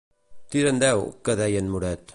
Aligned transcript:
Tira'n 0.55 0.81
deu, 0.85 1.05
que 1.29 1.37
deia 1.43 1.63
en 1.65 1.73
Moret. 1.75 2.07